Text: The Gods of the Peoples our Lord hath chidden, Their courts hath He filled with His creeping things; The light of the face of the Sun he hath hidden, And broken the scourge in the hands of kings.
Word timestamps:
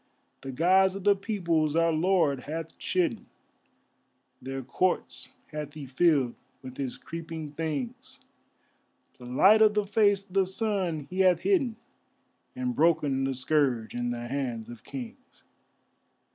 The 0.41 0.51
Gods 0.51 0.95
of 0.95 1.03
the 1.03 1.15
Peoples 1.15 1.75
our 1.75 1.91
Lord 1.93 2.45
hath 2.45 2.75
chidden, 2.79 3.27
Their 4.41 4.63
courts 4.63 5.29
hath 5.51 5.75
He 5.75 5.85
filled 5.85 6.33
with 6.63 6.75
His 6.77 6.97
creeping 6.97 7.51
things; 7.51 8.19
The 9.19 9.25
light 9.27 9.61
of 9.61 9.75
the 9.75 9.85
face 9.85 10.23
of 10.25 10.33
the 10.33 10.47
Sun 10.47 11.01
he 11.11 11.19
hath 11.19 11.41
hidden, 11.41 11.75
And 12.55 12.75
broken 12.75 13.25
the 13.25 13.35
scourge 13.35 13.93
in 13.93 14.09
the 14.09 14.27
hands 14.27 14.69
of 14.69 14.83
kings. 14.83 15.43